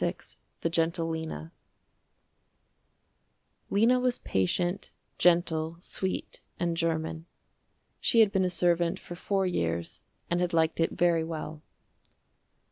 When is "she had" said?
7.99-8.31